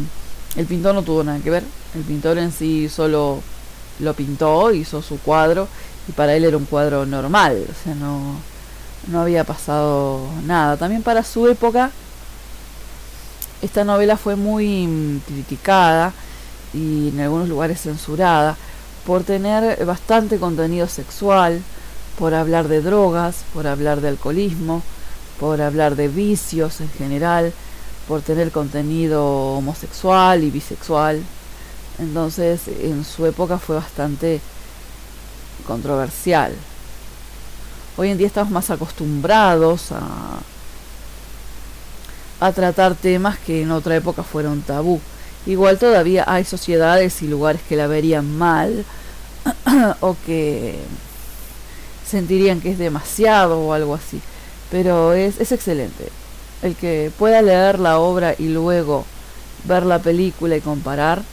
el 0.56 0.66
pintor 0.66 0.96
no 0.96 1.04
tuvo 1.04 1.24
nada 1.24 1.40
que 1.40 1.50
ver, 1.50 1.64
el 1.96 2.02
pintor 2.02 2.38
en 2.38 2.52
sí 2.52 2.90
solo 2.90 3.42
lo 4.00 4.14
pintó, 4.14 4.72
hizo 4.72 5.02
su 5.02 5.20
cuadro 5.20 5.68
y 6.08 6.12
para 6.12 6.36
él 6.36 6.46
era 6.46 6.58
un 6.58 6.66
cuadro 6.66 7.06
normal, 7.06 7.66
o 7.70 7.84
sea, 7.84 7.96
no, 7.96 8.36
no 9.08 9.22
había 9.22 9.44
pasado 9.44 10.22
nada. 10.46 10.78
También 10.78 11.04
para 11.04 11.24
su 11.24 11.48
época, 11.48 11.92
esta 13.62 13.84
novela 13.84 14.18
fue 14.18 14.36
muy 14.36 15.22
criticada 15.28 16.14
y 16.74 17.10
en 17.10 17.20
algunos 17.20 17.50
lugares 17.50 17.82
censurada 17.82 18.56
por 19.06 19.24
tener 19.24 19.86
bastante 19.86 20.38
contenido 20.38 20.88
sexual, 20.88 21.62
por 22.18 22.34
hablar 22.34 22.68
de 22.68 22.82
drogas, 22.82 23.44
por 23.54 23.66
hablar 23.66 24.02
de 24.02 24.10
alcoholismo, 24.10 24.84
por 25.40 25.62
hablar 25.62 25.96
de 25.96 26.08
vicios 26.08 26.82
en 26.82 26.90
general, 26.90 27.54
por 28.08 28.22
tener 28.22 28.52
contenido 28.52 29.26
homosexual 29.26 30.44
y 30.44 30.52
bisexual. 30.52 31.24
Entonces 32.00 32.68
en 32.68 33.06
su 33.06 33.26
época 33.26 33.58
fue 33.58 33.76
bastante 33.76 34.42
controversial. 35.66 36.54
Hoy 37.98 38.10
en 38.10 38.18
día 38.18 38.28
estamos 38.28 38.52
más 38.52 38.70
acostumbrados 38.70 39.92
a, 39.92 40.40
a 42.40 42.52
tratar 42.52 42.96
temas 42.96 43.38
que 43.40 43.62
en 43.62 43.72
otra 43.72 43.96
época 43.96 44.24
fueron 44.24 44.62
tabú. 44.62 45.00
Igual 45.46 45.78
todavía 45.78 46.24
hay 46.28 46.44
sociedades 46.44 47.22
y 47.22 47.28
lugares 47.28 47.62
que 47.68 47.76
la 47.76 47.88
verían 47.88 48.38
mal 48.38 48.86
o 50.02 50.16
que 50.26 50.80
sentirían 52.06 52.60
que 52.60 52.72
es 52.72 52.78
demasiado 52.78 53.60
o 53.60 53.74
algo 53.74 53.96
así. 53.96 54.22
Pero 54.72 55.14
es, 55.14 55.40
es 55.40 55.52
excelente. 55.52 56.10
El 56.62 56.76
que 56.76 57.12
pueda 57.18 57.42
leer 57.42 57.80
la 57.80 58.00
obra 58.00 58.36
y 58.38 58.50
luego 58.50 59.06
ver 59.66 59.86
la 59.86 60.00
película 60.00 60.56
y 60.56 60.62
comparar, 60.62 61.24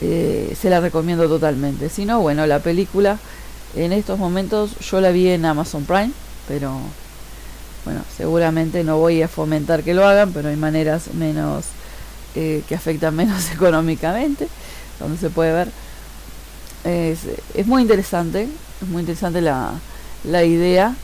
eh, 0.00 0.56
se 0.60 0.70
la 0.70 0.80
recomiendo 0.80 1.28
totalmente. 1.28 1.88
Si 1.88 2.04
no, 2.04 2.20
bueno, 2.20 2.46
la 2.46 2.60
película 2.60 3.18
en 3.74 3.92
estos 3.92 4.18
momentos 4.18 4.78
yo 4.80 5.00
la 5.00 5.10
vi 5.10 5.28
en 5.28 5.44
Amazon 5.44 5.84
Prime, 5.84 6.12
pero 6.48 6.78
bueno, 7.84 8.00
seguramente 8.16 8.84
no 8.84 8.98
voy 8.98 9.22
a 9.22 9.28
fomentar 9.28 9.82
que 9.82 9.94
lo 9.94 10.06
hagan, 10.06 10.32
pero 10.32 10.48
hay 10.48 10.56
maneras 10.56 11.14
menos 11.14 11.66
eh, 12.34 12.62
que 12.68 12.74
afecta 12.74 13.10
menos 13.12 13.50
económicamente, 13.52 14.48
donde 14.98 15.18
se 15.18 15.30
puede 15.30 15.52
ver. 15.52 15.68
Es, 16.84 17.20
es 17.54 17.66
muy 17.66 17.82
interesante, 17.82 18.48
es 18.82 18.88
muy 18.88 19.00
interesante 19.00 19.40
la, 19.40 19.72
la 20.24 20.44
idea. 20.44 20.94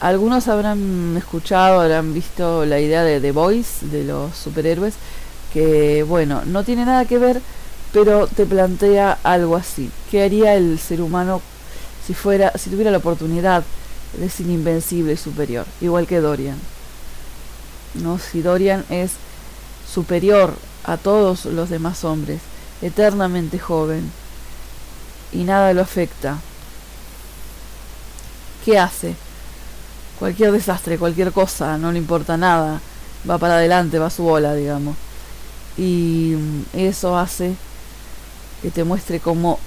Algunos 0.00 0.48
habrán 0.48 1.14
escuchado, 1.18 1.80
habrán 1.80 2.14
visto 2.14 2.64
la 2.64 2.80
idea 2.80 3.04
de 3.04 3.20
The 3.20 3.32
Boys, 3.32 3.80
de 3.82 4.04
los 4.04 4.34
superhéroes, 4.34 4.94
que 5.52 6.04
bueno, 6.04 6.42
no 6.46 6.64
tiene 6.64 6.86
nada 6.86 7.04
que 7.04 7.18
ver, 7.18 7.42
pero 7.92 8.26
te 8.26 8.46
plantea 8.46 9.18
algo 9.22 9.56
así. 9.56 9.90
¿Qué 10.10 10.22
haría 10.22 10.54
el 10.54 10.78
ser 10.78 11.02
humano 11.02 11.42
si 12.06 12.14
fuera, 12.14 12.52
si 12.56 12.70
tuviera 12.70 12.90
la 12.90 12.96
oportunidad 12.96 13.62
de 14.18 14.30
ser 14.30 14.46
invencible 14.46 15.12
y 15.12 15.16
superior? 15.18 15.66
Igual 15.82 16.06
que 16.06 16.20
Dorian. 16.20 16.58
¿No? 17.92 18.18
Si 18.18 18.40
Dorian 18.40 18.86
es 18.88 19.12
superior 19.92 20.54
a 20.84 20.96
todos 20.96 21.44
los 21.44 21.68
demás 21.68 22.04
hombres, 22.04 22.40
eternamente 22.80 23.58
joven, 23.58 24.10
y 25.30 25.44
nada 25.44 25.74
lo 25.74 25.82
afecta. 25.82 26.38
¿Qué 28.64 28.78
hace? 28.78 29.14
Cualquier 30.20 30.52
desastre, 30.52 30.98
cualquier 30.98 31.32
cosa, 31.32 31.78
no 31.78 31.90
le 31.90 31.98
importa 31.98 32.36
nada, 32.36 32.80
va 33.28 33.38
para 33.38 33.54
adelante, 33.54 33.98
va 33.98 34.06
a 34.06 34.10
su 34.10 34.22
bola, 34.22 34.54
digamos. 34.54 34.94
Y 35.78 36.34
eso 36.74 37.18
hace 37.18 37.54
que 38.60 38.70
te 38.70 38.84
muestre 38.84 39.18
como 39.18 39.58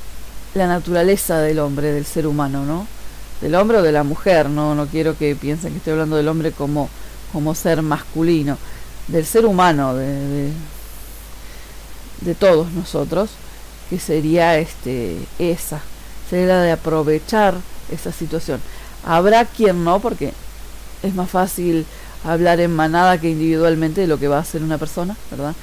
la 0.54 0.68
naturaleza 0.68 1.40
del 1.40 1.58
hombre, 1.58 1.92
del 1.92 2.06
ser 2.06 2.28
humano, 2.28 2.66
¿no? 2.66 2.88
Del 3.42 3.56
hombre 3.56 3.80
o 3.80 3.82
de 3.82 3.92
la 3.92 4.04
mujer, 4.04 4.50
no, 4.50 4.76
no 4.76 4.86
quiero 4.86 5.18
que 5.18 5.36
piensen 5.36 5.72
que 5.72 5.80
estoy 5.80 5.94
hablando 5.94 6.16
del 6.16 6.28
hombre 6.28 6.52
como, 6.52 6.88
como 7.32 7.56
ser 7.56 7.82
masculino, 7.82 8.58
del 9.08 9.26
ser 9.26 9.46
humano, 9.48 9.96
de, 9.96 10.52
de, 12.22 12.36
todos 12.36 12.72
nosotros, 12.72 13.32
que 13.90 14.00
sería 14.00 14.58
este 14.60 15.18
esa, 15.40 15.82
sería 16.30 16.46
la 16.46 16.62
de 16.62 16.72
aprovechar 16.72 17.56
esa 17.94 18.12
situación. 18.12 18.60
Habrá 19.06 19.46
quien 19.46 19.84
no, 19.84 20.00
porque 20.00 20.34
es 21.04 21.14
más 21.14 21.30
fácil 21.30 21.86
hablar 22.24 22.60
en 22.60 22.74
manada 22.76 23.20
que 23.20 23.30
individualmente 23.30 24.02
de 24.02 24.08
lo 24.08 24.18
que 24.18 24.28
va 24.28 24.38
a 24.38 24.42
hacer 24.42 24.64
una 24.64 24.78
persona, 24.78 25.16
¿verdad? 25.32 25.56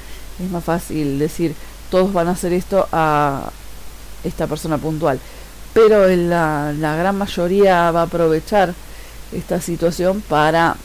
Es 0.43 0.51
más 0.51 0.65
fácil 0.65 1.19
decir, 1.19 1.55
todos 1.91 2.13
van 2.13 2.29
a 2.29 2.33
hacer 2.33 2.53
esto 2.53 2.87
a 2.93 3.51
esta 4.25 4.47
persona 4.47 4.79
puntual. 4.79 5.19
Pero 5.73 6.07
la, 6.09 6.73
la 6.79 6.97
gran 6.97 7.17
mayoría 7.17 7.91
va 7.93 8.01
a 8.01 8.05
aprovechar 8.05 8.75
esta 9.33 9.61
situación 9.61 10.21
para 10.23 10.77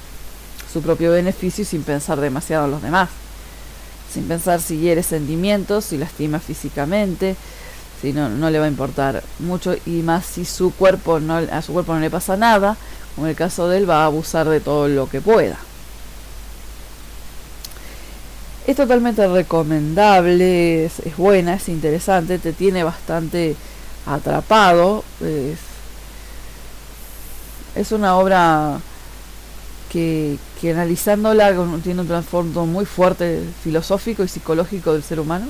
su 0.72 0.82
propio 0.82 1.12
beneficio 1.12 1.66
sin 1.66 1.84
pensar 1.84 2.20
demasiado 2.20 2.66
en 2.66 2.72
los 2.72 2.82
demás. 2.82 3.10
sin 4.12 4.28
pensar 4.28 4.62
si 4.62 4.78
hiere 4.80 5.04
sentimientos, 5.04 5.86
si 5.86 5.98
lastima 5.98 6.40
físicamente, 6.40 7.36
si 8.02 8.14
no, 8.14 8.30
no 8.30 8.50
le 8.50 8.60
va 8.60 8.66
a 8.66 8.70
importar 8.70 9.24
mucho 9.40 9.76
y 9.86 10.02
más 10.02 10.26
si 10.26 10.46
su 10.46 10.74
cuerpo 10.74 11.20
no, 11.20 11.36
a 11.38 11.62
su 11.62 11.74
cuerpo 11.74 11.94
no 11.94 12.00
le 12.00 12.10
pasa 12.10 12.38
nada, 12.38 12.78
como 13.16 13.28
en 13.28 13.32
el 13.32 13.36
caso 13.36 13.68
de 13.70 13.78
él 13.78 13.90
va 13.90 14.04
a 14.04 14.06
abusar 14.06 14.48
de 14.50 14.60
todo 14.60 14.88
lo 14.88 15.10
que 15.10 15.22
pueda. 15.22 15.58
Es 18.68 18.76
totalmente 18.76 19.28
recomendable, 19.28 20.86
es, 20.86 21.00
es 21.00 21.16
buena, 21.16 21.54
es 21.54 21.70
interesante, 21.70 22.40
te 22.40 22.52
tiene 22.52 22.84
bastante 22.84 23.56
atrapado. 24.08 25.04
Es, 25.22 25.60
es 27.76 27.92
una 27.92 28.18
obra 28.18 28.80
que, 29.92 30.38
que 30.60 30.72
analizándola 30.72 31.54
tiene 31.84 32.02
un 32.02 32.08
trasfondo 32.08 32.66
muy 32.66 32.86
fuerte 32.86 33.44
filosófico 33.64 34.24
y 34.24 34.28
psicológico 34.28 34.94
del 34.94 35.04
ser 35.04 35.20
humano. 35.20 35.46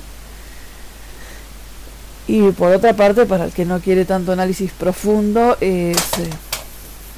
Y 2.27 2.51
por 2.51 2.71
otra 2.71 2.93
parte, 2.93 3.25
para 3.25 3.45
el 3.45 3.51
que 3.51 3.65
no 3.65 3.79
quiere 3.79 4.05
tanto 4.05 4.31
análisis 4.31 4.71
profundo, 4.71 5.57
es, 5.61 5.97
eh, 5.97 6.29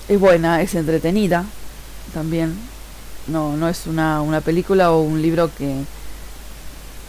es 0.10 0.20
buena, 0.20 0.62
es 0.62 0.76
entretenida 0.76 1.46
también. 2.14 2.58
No, 3.28 3.56
no 3.56 3.70
es 3.70 3.88
una, 3.88 4.22
una 4.22 4.42
película 4.42 4.92
o 4.92 5.02
un 5.02 5.22
libro 5.22 5.50
que, 5.58 5.84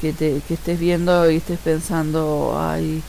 que, 0.00 0.12
te, 0.12 0.40
que 0.46 0.54
estés 0.54 0.78
viendo 0.78 1.30
y 1.30 1.36
estés 1.36 1.58
pensando, 1.58 2.56
ay, 2.58 3.02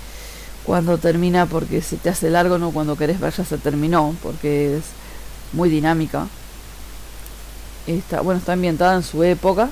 cuando 0.65 0.97
termina 0.97 1.45
porque 1.45 1.81
se 1.81 1.97
te 1.97 2.09
hace 2.09 2.29
largo, 2.29 2.57
no 2.57 2.71
cuando 2.71 2.95
querés 2.95 3.19
ver 3.19 3.33
ya 3.33 3.45
se 3.45 3.57
terminó, 3.57 4.15
porque 4.21 4.77
es 4.77 4.83
muy 5.53 5.69
dinámica. 5.69 6.27
Está, 7.87 8.21
bueno, 8.21 8.39
está 8.39 8.53
ambientada 8.53 8.95
en 8.95 9.03
su 9.03 9.23
época, 9.23 9.69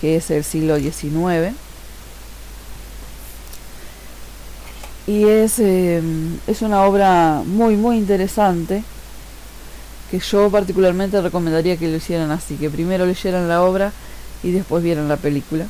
que 0.00 0.16
es 0.16 0.30
el 0.30 0.44
siglo 0.44 0.78
XIX. 0.78 1.54
Y 5.08 5.24
es, 5.24 5.58
eh, 5.58 6.02
es 6.46 6.60
una 6.60 6.82
obra 6.82 7.42
muy, 7.46 7.76
muy 7.76 7.96
interesante 7.96 8.84
que 10.10 10.18
yo 10.18 10.50
particularmente 10.50 11.22
recomendaría 11.22 11.78
que 11.78 11.88
lo 11.88 11.96
hicieran 11.96 12.30
así, 12.30 12.56
que 12.56 12.68
primero 12.68 13.06
leyeran 13.06 13.48
la 13.48 13.62
obra 13.62 13.90
y 14.42 14.50
después 14.50 14.84
vieran 14.84 15.08
la 15.08 15.16
película. 15.16 15.66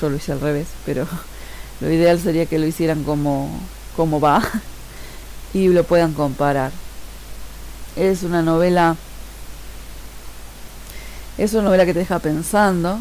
Yo 0.00 0.08
lo 0.08 0.14
hice 0.14 0.30
al 0.30 0.40
revés, 0.40 0.68
pero 0.84 1.04
lo 1.80 1.90
ideal 1.90 2.20
sería 2.20 2.46
que 2.46 2.60
lo 2.60 2.66
hicieran 2.66 3.02
como, 3.02 3.50
como 3.96 4.20
va 4.20 4.40
y 5.52 5.66
lo 5.66 5.82
puedan 5.82 6.12
comparar. 6.12 6.70
Es 7.96 8.22
una 8.22 8.40
novela 8.40 8.94
es 11.38 11.54
una 11.54 11.64
novela 11.64 11.84
que 11.84 11.92
te 11.92 11.98
deja 11.98 12.20
pensando, 12.20 13.00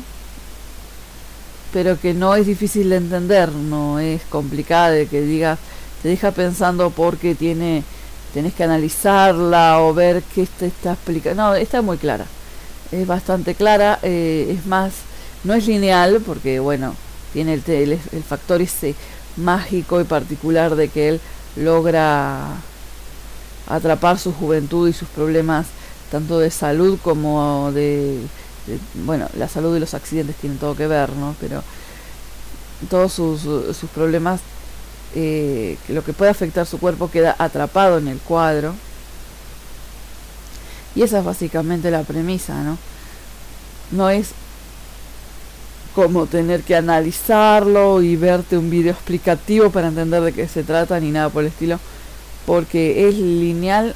pero 1.76 2.00
que 2.00 2.14
no 2.14 2.36
es 2.36 2.48
difícil 2.48 2.90
de 2.90 2.96
entender, 2.96 3.52
no 3.52 4.00
es 4.00 4.22
complicada 4.30 4.92
de 4.92 5.08
que 5.08 5.22
digas, 5.22 5.60
te 6.02 6.08
deja 6.08 6.32
pensando 6.32 6.90
porque 6.90 7.36
tiene, 7.36 7.84
tenés 8.34 8.54
que 8.54 8.64
analizarla 8.64 9.82
o 9.82 9.94
ver 9.94 10.24
qué 10.34 10.48
te 10.58 10.68
está 10.68 10.94
explicando. 10.94 11.44
No, 11.44 11.54
está 11.54 11.82
muy 11.82 11.98
clara, 11.98 12.28
es 12.94 13.06
bastante 13.06 13.56
clara, 13.56 14.00
eh, 14.04 14.56
es 14.58 14.66
más, 14.66 14.94
no 15.44 15.54
es 15.54 15.68
lineal 15.68 16.22
porque, 16.26 16.62
bueno, 16.62 16.96
tiene 17.34 17.56
el, 17.56 17.64
el, 17.68 18.00
el 18.14 18.24
factor 18.24 18.62
ese 18.62 18.96
mágico 19.36 20.00
y 20.00 20.06
particular 20.06 20.78
de 20.78 20.88
que 20.88 21.10
él 21.10 21.22
logra 21.58 22.52
atrapar 23.68 24.18
su 24.18 24.32
juventud 24.32 24.88
y 24.88 24.94
sus 24.94 25.10
problemas 25.10 25.66
tanto 26.10 26.40
de 26.40 26.52
salud 26.52 26.98
como 27.04 27.74
de, 27.74 28.20
de, 28.22 28.28
bueno, 29.06 29.28
la 29.38 29.48
salud 29.48 29.76
y 29.76 29.80
los 29.80 29.94
accidentes 29.94 30.36
tienen 30.38 30.58
todo 30.58 30.76
que 30.76 30.88
ver, 30.88 31.12
¿no? 31.14 31.36
Pero 31.40 31.64
todos 32.90 33.14
sus, 33.14 33.42
sus 33.42 33.90
problemas, 33.94 34.42
eh, 35.16 35.78
lo 35.90 36.04
que 36.04 36.14
puede 36.14 36.32
afectar 36.32 36.66
su 36.66 36.80
cuerpo 36.80 37.10
queda 37.10 37.36
atrapado 37.38 37.98
en 37.98 38.08
el 38.08 38.20
cuadro. 38.20 38.74
Y 40.96 41.02
esa 41.02 41.20
es 41.20 41.26
básicamente 41.26 41.92
la 41.92 42.04
premisa, 42.04 42.64
¿no? 42.64 42.78
No 43.92 44.10
es 44.10 44.32
como 45.94 46.26
tener 46.26 46.62
que 46.64 46.76
analizarlo 46.76 48.02
y 48.02 48.18
verte 48.18 48.58
un 48.58 48.70
video 48.70 48.92
explicativo 48.92 49.70
para 49.70 49.88
entender 49.88 50.22
de 50.22 50.34
qué 50.34 50.48
se 50.48 50.64
trata 50.64 51.00
ni 51.00 51.12
nada 51.12 51.30
por 51.30 51.44
el 51.44 51.48
estilo, 51.48 51.80
porque 52.46 53.08
es 53.08 53.16
lineal 53.16 53.96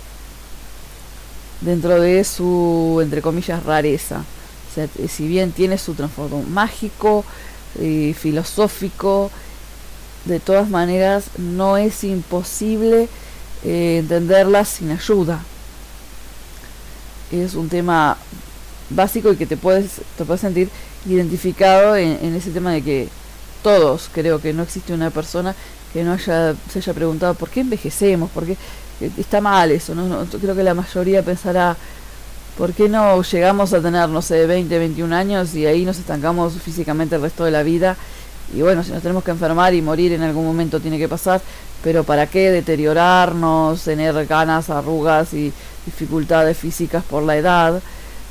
dentro 1.61 1.99
de 1.99 2.23
su, 2.23 2.99
entre 3.01 3.21
comillas, 3.21 3.63
rareza. 3.63 4.23
Sea, 4.73 4.87
si 5.07 5.27
bien 5.27 5.51
tiene 5.51 5.77
su 5.77 5.93
trasfondo 5.93 6.41
mágico, 6.41 7.25
y 7.79 8.13
filosófico, 8.13 9.31
de 10.25 10.39
todas 10.39 10.69
maneras 10.69 11.25
no 11.37 11.77
es 11.77 12.03
imposible 12.03 13.07
eh, 13.63 13.97
entenderla 13.99 14.65
sin 14.65 14.91
ayuda. 14.91 15.43
Es 17.31 17.55
un 17.55 17.69
tema 17.69 18.17
básico 18.89 19.31
y 19.31 19.37
que 19.37 19.45
te 19.45 19.57
puedes, 19.57 20.01
te 20.17 20.25
puedes 20.25 20.41
sentir 20.41 20.69
identificado 21.05 21.95
en, 21.95 22.35
ese 22.35 22.51
tema 22.51 22.71
de 22.71 22.81
que 22.81 23.09
todos, 23.63 24.09
creo 24.11 24.41
que 24.41 24.53
no 24.53 24.63
existe 24.63 24.93
una 24.93 25.11
persona 25.11 25.55
que 25.93 26.03
no 26.03 26.13
haya, 26.13 26.55
se 26.71 26.79
haya 26.79 26.93
preguntado 26.93 27.33
por 27.33 27.49
qué 27.49 27.61
envejecemos, 27.61 28.29
por 28.31 28.45
qué 28.45 28.57
está 29.17 29.41
mal 29.41 29.71
eso. 29.71 29.93
¿no? 29.95 30.25
Creo 30.25 30.55
que 30.55 30.63
la 30.63 30.73
mayoría 30.73 31.23
pensará, 31.23 31.77
¿por 32.59 32.73
qué 32.73 32.89
no 32.89 33.23
llegamos 33.23 33.71
a 33.71 33.81
tener, 33.81 34.09
no 34.09 34.21
sé, 34.21 34.45
20, 34.45 34.77
21 34.77 35.15
años 35.15 35.55
y 35.55 35.65
ahí 35.65 35.85
nos 35.85 35.97
estancamos 35.97 36.53
físicamente 36.61 37.15
el 37.15 37.21
resto 37.21 37.45
de 37.45 37.51
la 37.51 37.63
vida? 37.63 37.95
Y 38.53 38.61
bueno, 38.61 38.83
si 38.83 38.91
nos 38.91 39.01
tenemos 39.01 39.23
que 39.23 39.31
enfermar 39.31 39.73
y 39.73 39.81
morir 39.81 40.11
en 40.11 40.23
algún 40.23 40.45
momento 40.45 40.81
tiene 40.81 40.97
que 40.97 41.07
pasar, 41.07 41.41
pero 41.81 42.03
¿para 42.03 42.27
qué 42.27 42.51
deteriorarnos, 42.51 43.81
tener 43.81 44.25
ganas, 44.25 44.69
arrugas 44.69 45.33
y 45.33 45.53
dificultades 45.85 46.57
físicas 46.57 47.01
por 47.05 47.23
la 47.23 47.37
edad? 47.37 47.81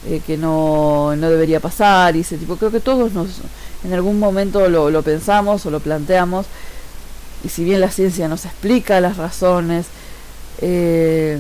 Eh, 0.07 0.21
que 0.25 0.37
no, 0.37 1.17
no 1.17 1.31
debería 1.31 1.59
pasar 1.59 2.15
y 2.15 2.21
ese 2.21 2.37
tipo. 2.37 2.57
Creo 2.57 2.71
que 2.71 2.81
todos 2.81 3.13
nos 3.15 3.41
en 3.83 3.95
algún 3.95 4.19
momento 4.19 4.69
lo, 4.69 4.91
lo 4.91 5.03
pensamos 5.03 5.65
o 5.65 5.71
lo 5.71 5.81
planteamos 5.81 6.45
y 7.45 7.49
si 7.49 7.65
bien 7.65 7.81
la 7.81 7.91
ciencia 7.91 8.29
nos 8.29 8.45
explica 8.45 9.01
las 9.01 9.17
razones, 9.17 9.87
eh, 10.61 11.39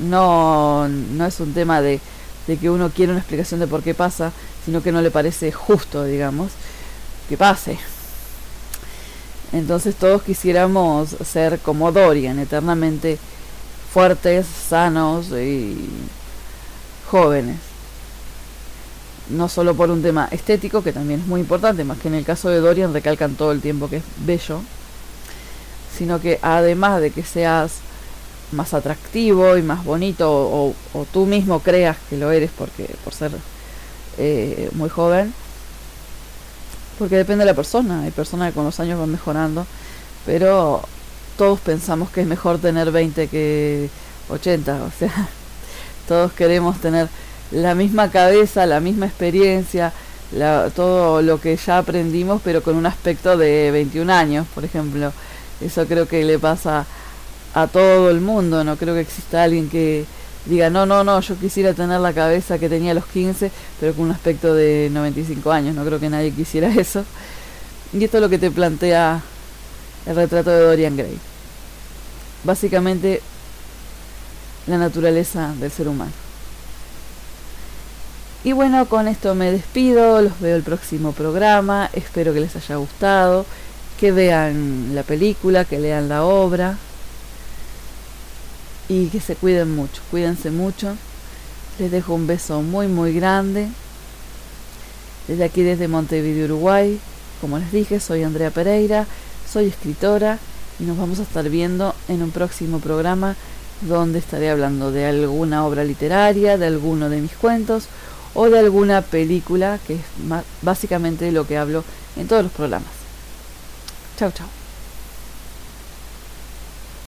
no, 0.00 0.88
no 0.88 1.26
es 1.26 1.40
un 1.40 1.52
tema 1.54 1.80
de, 1.80 2.00
de 2.46 2.56
que 2.56 2.70
uno 2.70 2.90
quiere 2.90 3.12
una 3.12 3.20
explicación 3.20 3.60
de 3.60 3.66
por 3.66 3.82
qué 3.82 3.94
pasa, 3.94 4.32
sino 4.64 4.82
que 4.82 4.92
no 4.92 5.02
le 5.02 5.10
parece 5.10 5.52
justo, 5.52 6.04
digamos, 6.04 6.52
que 7.28 7.36
pase. 7.36 7.78
Entonces 9.52 9.96
todos 9.96 10.22
quisiéramos 10.22 11.16
ser 11.24 11.58
como 11.58 11.90
Dorian, 11.90 12.38
eternamente 12.38 13.18
fuertes, 13.92 14.46
sanos 14.46 15.30
y 15.32 15.88
jóvenes. 17.10 17.56
No 19.28 19.48
solo 19.48 19.74
por 19.74 19.90
un 19.90 20.02
tema 20.02 20.28
estético, 20.30 20.82
que 20.82 20.92
también 20.92 21.20
es 21.20 21.26
muy 21.26 21.40
importante, 21.40 21.84
más 21.84 21.98
que 21.98 22.08
en 22.08 22.14
el 22.14 22.24
caso 22.24 22.48
de 22.48 22.60
Dorian 22.60 22.92
recalcan 22.92 23.34
todo 23.34 23.52
el 23.52 23.60
tiempo 23.60 23.88
que 23.88 23.98
es 23.98 24.04
bello, 24.24 24.60
sino 25.96 26.20
que 26.20 26.38
además 26.42 27.00
de 27.00 27.10
que 27.10 27.22
seas 27.22 27.78
más 28.52 28.74
atractivo 28.74 29.56
y 29.56 29.62
más 29.62 29.84
bonito 29.84 30.30
o, 30.30 30.74
o, 30.92 31.04
tú 31.12 31.26
mismo 31.26 31.60
creas 31.60 31.96
que 32.08 32.16
lo 32.16 32.30
eres 32.30 32.50
porque 32.56 32.88
por 33.04 33.14
ser 33.14 33.32
eh, 34.18 34.70
muy 34.72 34.88
joven. 34.88 35.32
Porque 36.98 37.16
depende 37.16 37.44
de 37.44 37.50
la 37.50 37.54
persona 37.54 38.02
hay 38.02 38.10
personas 38.10 38.50
que 38.50 38.54
con 38.54 38.64
los 38.64 38.78
años 38.80 38.98
van 38.98 39.10
mejorando 39.10 39.66
pero 40.26 40.82
todos 41.38 41.58
pensamos 41.60 42.10
que 42.10 42.20
es 42.20 42.26
mejor 42.26 42.58
tener 42.58 42.90
20 42.90 43.28
que 43.28 43.88
80 44.28 44.84
o 44.84 44.90
sea 44.90 45.28
todos 46.08 46.32
queremos 46.32 46.78
tener 46.78 47.08
la 47.52 47.74
misma 47.74 48.10
cabeza 48.10 48.66
la 48.66 48.80
misma 48.80 49.06
experiencia 49.06 49.94
la, 50.32 50.70
todo 50.74 51.22
lo 51.22 51.40
que 51.40 51.56
ya 51.56 51.78
aprendimos 51.78 52.42
pero 52.44 52.62
con 52.62 52.76
un 52.76 52.84
aspecto 52.84 53.36
de 53.36 53.70
21 53.70 54.12
años 54.12 54.46
por 54.54 54.64
ejemplo. 54.64 55.12
Eso 55.60 55.86
creo 55.86 56.08
que 56.08 56.24
le 56.24 56.38
pasa 56.38 56.86
a 57.54 57.66
todo 57.66 58.10
el 58.10 58.20
mundo, 58.20 58.64
no 58.64 58.76
creo 58.76 58.94
que 58.94 59.00
exista 59.00 59.42
alguien 59.42 59.68
que 59.68 60.04
diga, 60.46 60.70
no, 60.70 60.86
no, 60.86 61.04
no, 61.04 61.20
yo 61.20 61.36
quisiera 61.36 61.74
tener 61.74 62.00
la 62.00 62.12
cabeza 62.12 62.58
que 62.58 62.68
tenía 62.68 62.92
a 62.92 62.94
los 62.94 63.06
15, 63.06 63.50
pero 63.78 63.94
con 63.94 64.06
un 64.06 64.12
aspecto 64.12 64.54
de 64.54 64.88
95 64.92 65.52
años, 65.52 65.74
no 65.74 65.84
creo 65.84 66.00
que 66.00 66.08
nadie 66.08 66.30
quisiera 66.32 66.68
eso. 66.74 67.04
Y 67.92 68.04
esto 68.04 68.18
es 68.18 68.22
lo 68.22 68.28
que 68.28 68.38
te 68.38 68.50
plantea 68.50 69.20
el 70.06 70.16
retrato 70.16 70.50
de 70.50 70.60
Dorian 70.60 70.96
Gray. 70.96 71.18
Básicamente, 72.44 73.20
la 74.66 74.78
naturaleza 74.78 75.54
del 75.58 75.70
ser 75.70 75.88
humano. 75.88 76.12
Y 78.42 78.52
bueno, 78.52 78.86
con 78.86 79.06
esto 79.08 79.34
me 79.34 79.52
despido, 79.52 80.22
los 80.22 80.40
veo 80.40 80.56
el 80.56 80.62
próximo 80.62 81.12
programa, 81.12 81.90
espero 81.92 82.32
que 82.32 82.40
les 82.40 82.56
haya 82.56 82.76
gustado, 82.76 83.44
que 83.98 84.12
vean 84.12 84.94
la 84.94 85.02
película, 85.02 85.66
que 85.66 85.78
lean 85.78 86.08
la 86.08 86.24
obra, 86.24 86.78
y 88.90 89.06
que 89.06 89.20
se 89.20 89.36
cuiden 89.36 89.76
mucho, 89.76 90.02
cuídense 90.10 90.50
mucho. 90.50 90.96
Les 91.78 91.92
dejo 91.92 92.12
un 92.12 92.26
beso 92.26 92.60
muy 92.60 92.88
muy 92.88 93.14
grande. 93.14 93.68
Desde 95.28 95.44
aquí, 95.44 95.62
desde 95.62 95.86
Montevideo, 95.86 96.46
Uruguay. 96.46 96.98
como 97.40 97.58
les 97.58 97.70
dije, 97.70 98.00
soy 98.00 98.24
Andrea 98.24 98.50
Pereira, 98.50 99.06
soy 99.50 99.66
escritora 99.66 100.40
y 100.80 100.84
nos 100.84 100.98
vamos 100.98 101.20
a 101.20 101.22
estar 101.22 101.48
viendo 101.48 101.94
en 102.08 102.20
un 102.22 102.32
próximo 102.32 102.80
programa 102.80 103.36
donde 103.82 104.18
estaré 104.18 104.50
hablando 104.50 104.90
de 104.90 105.06
alguna 105.06 105.64
obra 105.64 105.84
literaria, 105.84 106.58
de 106.58 106.66
alguno 106.66 107.08
de 107.08 107.20
mis 107.20 107.32
cuentos 107.32 107.84
o 108.34 108.50
de 108.50 108.58
alguna 108.58 109.02
película, 109.02 109.78
que 109.86 109.94
es 109.94 110.00
básicamente 110.62 111.30
lo 111.30 111.46
que 111.46 111.56
hablo 111.56 111.84
en 112.16 112.26
todos 112.26 112.42
los 112.42 112.52
programas. 112.52 112.90
Chao, 114.18 114.32
chao. 114.32 114.59